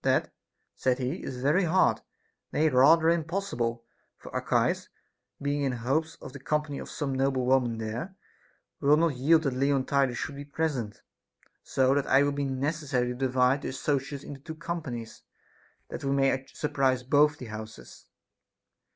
[0.03, 0.33] That,
[0.75, 2.01] said he, is very hard,
[2.51, 3.85] nay, rather impossible;
[4.17, 4.89] for Archias,
[5.39, 8.15] being in hopes of the com pany of some noble women there,
[8.79, 11.03] will not yield that Leontidas should be present,
[11.61, 15.21] so that it will be necessary to divide the associates into two companies,
[15.89, 18.07] that we may sur prise both the houses.